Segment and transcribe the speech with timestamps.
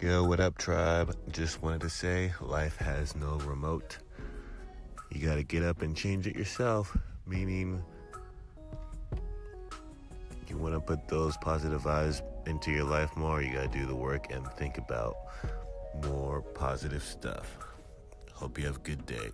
[0.00, 1.12] Yo, what up, tribe?
[1.32, 3.98] Just wanted to say life has no remote.
[5.10, 6.96] You gotta get up and change it yourself,
[7.26, 7.82] meaning
[10.46, 14.30] you wanna put those positive vibes into your life more, you gotta do the work
[14.30, 15.16] and think about
[16.04, 17.58] more positive stuff.
[18.34, 19.32] Hope you have a good day.